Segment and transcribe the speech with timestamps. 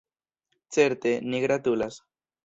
[0.77, 1.99] Certe, ni gratulas.